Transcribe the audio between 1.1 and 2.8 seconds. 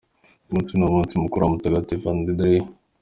mukuru wa Mutagatifu Andereya.